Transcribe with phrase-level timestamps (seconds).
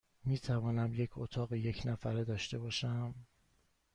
[0.25, 3.15] می توانم یک اتاق یک نفره داشته باشم؟